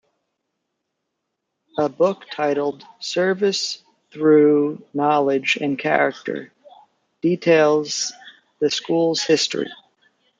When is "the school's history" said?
8.59-9.69